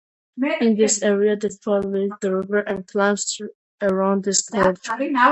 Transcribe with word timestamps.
In 0.61 0.77
this 0.77 1.03
area, 1.03 1.35
the 1.35 1.55
trail 1.61 1.81
leaves 1.83 2.15
the 2.21 2.35
river 2.37 2.61
and 2.61 2.87
climbs 2.87 3.39
around 3.83 4.23
this 4.23 4.41
gorge. 4.49 4.79